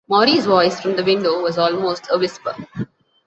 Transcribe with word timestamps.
Maury's 0.07 0.47
voice 0.47 0.79
from 0.81 0.95
the 0.95 1.03
window 1.03 1.43
was 1.43 1.59
almost 1.59 2.07
a 2.09 2.17
whisper. 2.17 2.55